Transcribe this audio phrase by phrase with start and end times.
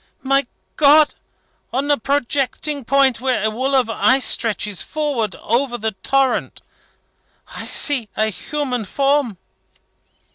[0.23, 0.47] "My
[0.77, 1.13] God!
[1.71, 6.63] On a projecting point, where a wall of ice stretches forward over the torrent,
[7.55, 9.37] I see a human form!"